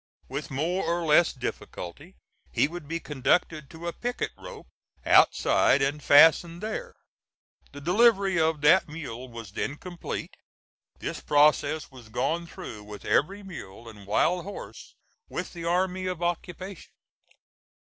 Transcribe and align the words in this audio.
With 0.27 0.49
more 0.49 0.83
or 0.83 1.05
less 1.05 1.31
difficulty 1.31 2.15
he 2.51 2.67
would 2.67 2.87
be 2.87 2.99
conducted 2.99 3.69
to 3.69 3.85
a 3.87 3.93
picket 3.93 4.31
rope 4.35 4.65
outside 5.05 5.83
and 5.83 6.01
fastened 6.01 6.63
there. 6.63 6.95
The 7.71 7.81
delivery 7.81 8.39
of 8.39 8.61
that 8.61 8.89
mule 8.89 9.27
was 9.27 9.51
then 9.51 9.75
complete. 9.77 10.33
This 10.97 11.19
process 11.21 11.91
was 11.91 12.09
gone 12.09 12.47
through 12.47 12.83
with 12.83 13.05
every 13.05 13.43
mule 13.43 13.87
and 13.87 14.07
wild 14.07 14.43
horse 14.43 14.95
with 15.29 15.53
the 15.53 15.65
army 15.65 16.07
of 16.07 16.23
occupation. 16.23 16.93